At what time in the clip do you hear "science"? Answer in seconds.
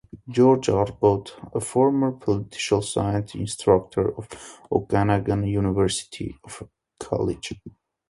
2.81-3.35